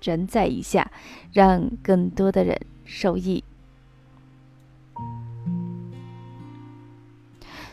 [0.00, 0.90] 转载一下，
[1.32, 3.44] 让更多的人受益。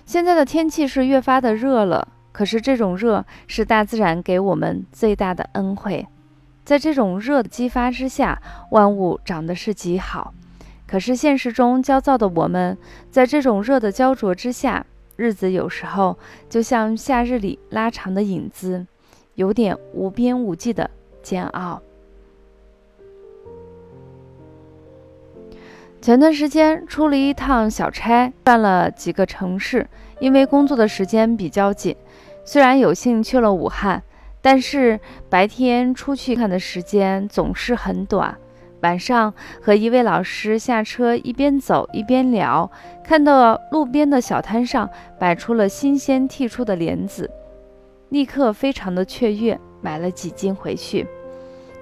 [0.05, 6.08] 现在的天气是越发的热了，可是这种热是大自然给我们最大的恩惠。
[6.63, 8.41] 在这种热的激发之下，
[8.72, 10.34] 万物长得是极好。
[10.86, 12.78] 可是现实中焦躁的我们，
[13.12, 14.86] 在这种热的焦灼之下，
[15.17, 16.17] 日子有时候
[16.50, 18.86] 就像夏日里拉长的影子，
[19.36, 20.89] 有点无边无际的
[21.22, 21.81] 煎熬。
[26.02, 29.88] 前段时间出了一趟小差，转了几个城市。
[30.20, 31.95] 因为工作的时间比较紧，
[32.44, 34.02] 虽然有幸去了武汉，
[34.42, 38.36] 但是白天出去看的时间总是很短。
[38.81, 39.31] 晚上
[39.62, 42.72] 和一位老师下车，一边走一边聊，
[43.03, 47.30] 看到路边的小摊上摆出了新鲜剔出的莲子，
[48.09, 51.06] 立刻非常的雀跃，买了几斤回去。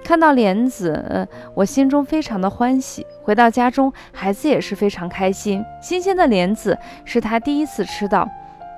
[0.06, 3.04] 看到莲子，我心中非常的欢喜。
[3.24, 5.64] 回到家中，孩子也是非常开心。
[5.82, 8.24] 新鲜的莲子是他第一次吃到，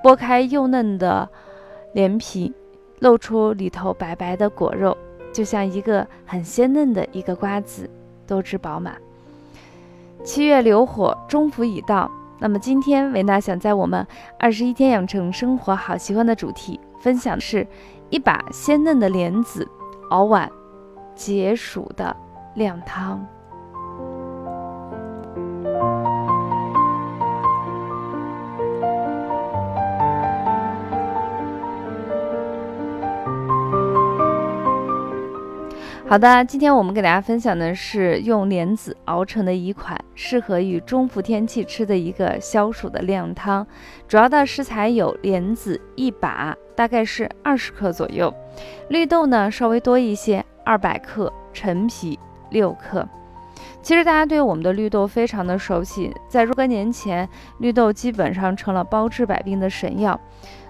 [0.03, 1.29] 剥开幼嫩的
[1.93, 2.51] 莲皮，
[2.97, 4.97] 露出里头白白的果肉，
[5.31, 7.87] 就像一个很鲜嫩的一个瓜子，
[8.25, 8.95] 多汁饱满。
[10.23, 12.09] 七月流火，中伏已到。
[12.39, 14.03] 那么今天维娜想在我们
[14.39, 17.67] 二十一天养成生活好习惯的主题分享的是
[18.09, 19.67] 一把鲜嫩的莲子
[20.09, 20.51] 熬碗。
[21.19, 22.15] 解暑的
[22.55, 23.27] 靓汤。
[36.07, 43.67] 好的，今天我们给大家分享的是用莲子熬成的一款适合于中伏天气吃的一个消暑的靓汤。
[44.07, 48.33] 主要的食材有莲子一把，大概是二十克左右；
[48.87, 50.45] 绿豆呢稍微多一些。
[50.69, 52.19] 二百克陈皮
[52.51, 53.03] 六克，
[53.81, 60.19] 其实大家对我们的绿豆非常的熟悉，在若干年前，绿豆基本上成了包治百病的神药，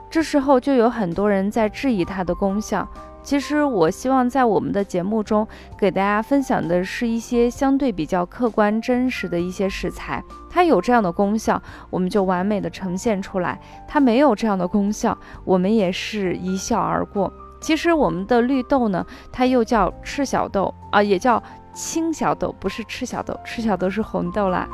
[0.10, 2.88] 这时候就有很多人在质疑它的功效。
[3.22, 5.46] 其实我希望在我们的节目中
[5.78, 17.30] 给大家分享的是一些相对比较客观真实的一些食材，它有这样的功效，我们就完美的呈现出来；它没有这样的功效，我们也是一笑而过。
[17.62, 21.42] 其实我们的绿豆呢，它又叫赤小豆啊，也叫
[21.74, 24.68] 青小豆，不是赤小豆，赤小豆是红豆啦。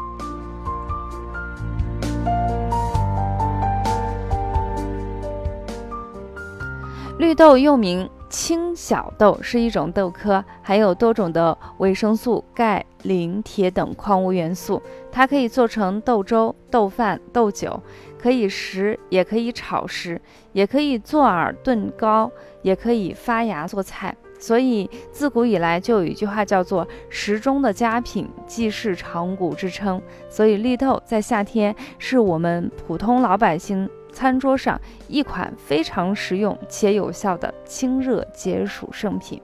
[7.18, 17.82] 绿豆又名青小豆，是一种豆科，含有多种的维生素、钙、磷、铁等矿物元素，它可以做成豆粥、豆饭、豆酒。
[18.20, 20.20] 可以食，也可以炒食，
[20.52, 22.30] 也可以做饵炖糕，
[22.62, 24.14] 也可以发芽做菜。
[24.38, 30.02] 所以自古以来就有一句话叫做“食中的佳品，既是长谷”之称。
[30.30, 39.42] 所以绿豆在夏天是我们普通老百姓餐桌上一款非常实用且有效的清热解暑圣品。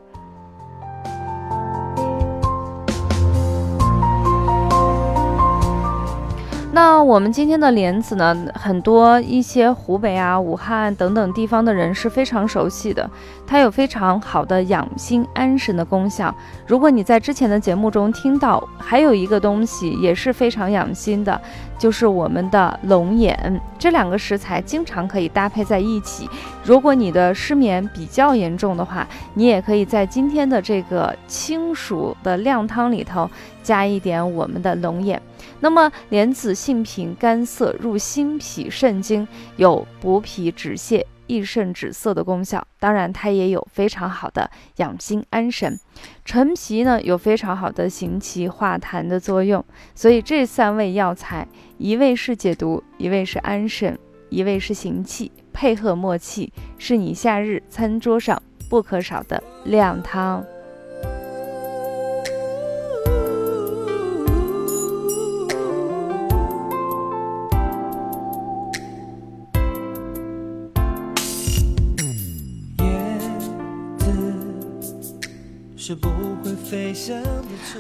[6.74, 8.34] 那我们今天的莲子呢？
[8.54, 13.10] 很多一些湖北啊、武汉等等地方的人是非常熟悉的，
[13.46, 16.34] 它有非常好的养心安神的功效。
[16.66, 21.40] 如果你在之前的节目中听到，还有一个东西也是非常养心的，
[21.78, 23.62] 就是我们的龙眼。
[23.78, 26.30] 这两个食材经常可以搭配在一起。
[26.64, 33.30] 如果你的失眠比较严重的话，你也可以在今天的这个清暑的靓汤里头
[33.62, 35.22] 加一点我们的龙眼。
[35.60, 39.28] 那么莲子性平，甘涩，入心脾肾经，
[39.58, 42.66] 有补脾止泻、益肾止涩的功效。
[42.80, 45.80] 当然，它也有非常好的养心安神。
[46.26, 49.64] 陈皮呢，有非常好的行气化痰的作用。
[49.94, 51.48] 所以这三味药材，
[51.78, 53.98] 一味是解毒，一味是安神，
[54.30, 60.44] 一味是行气，配合默契，是你夏日餐桌上不可少的靓汤。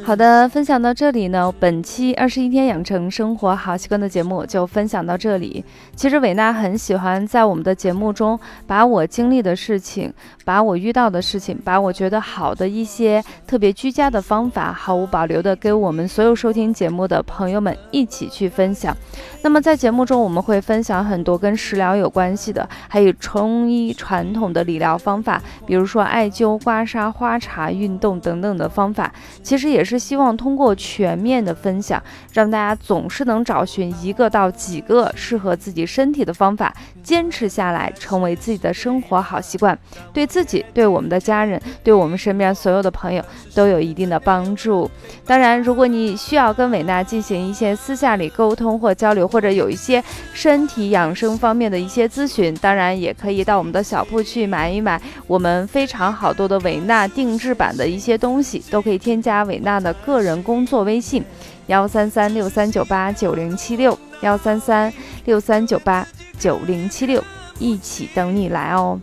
[0.03, 5.63] 好的，分享到这里呢，本期二十一天养成生活好习惯的节目就分享到这里。
[5.95, 10.13] 其实伟娜很喜欢在我们的节目中，把我经历的事情，
[10.43, 18.95] 把我遇到的事情，把我觉得好的一些特别居家的方法，毫无保留的给我们所有收听节目的朋友们一起去分享。
[19.43, 29.13] 那么在节目中，我们会分享很多跟食疗有关系的，还有中医传统的理疗方法，比如说艾灸、刮痧、花茶、运动等等的方法。
[29.43, 32.01] 其实也是希望通过全面的分享，
[32.33, 39.77] 让大家总是能找寻一个到几个适合自己身体的方法，坚持下来，成为自己的生活好习惯，
[40.13, 44.89] 对自己、对我们的家人、对我们身边所有的朋友都有一定的帮助。
[45.25, 61.23] 当然，如果你需要跟伟娜进行一些私下里沟通或交流，或者有一些身体养生方面的一些咨询，当然也可以到我们的小铺去买一买我们非常好多的伟娜定制版的一些东西，都可以添加伟娜的个人工作微信：
[61.67, 64.91] 幺三三六三九八九零七六，幺三三
[65.25, 66.07] 六三九八
[66.39, 67.23] 九零七六，
[67.59, 68.99] 一起等你来哦。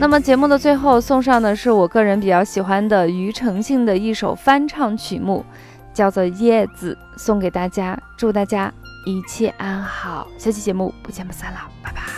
[0.00, 5.44] 那么节目的最后送上的是我个人比较喜欢的庾澄庆的一首翻唱曲目，
[5.92, 8.72] 叫做《叶子》，送给大家，祝大家
[9.04, 10.28] 一切安好。
[10.38, 12.17] 下期节目不见不散了，拜拜。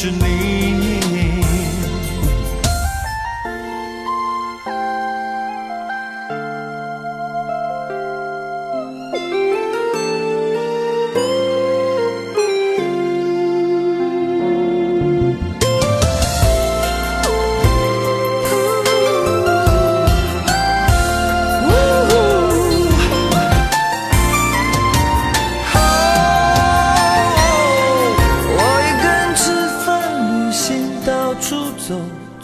[0.00, 0.40] 是你。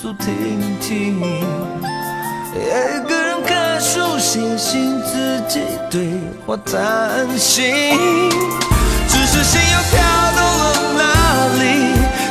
[0.06, 0.14] 失
[0.80, 1.44] 去你。
[6.64, 7.64] 担心，
[9.08, 9.94] 只是心又飘
[10.34, 10.62] 到了
[10.96, 11.02] 哪
[11.58, 11.64] 里？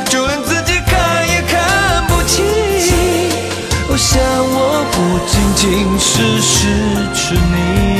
[0.08, 2.44] 就连自己看也看不清。
[3.88, 4.96] 我想我不
[5.26, 5.64] 仅仅
[5.98, 6.56] 是失
[7.14, 7.95] 去你。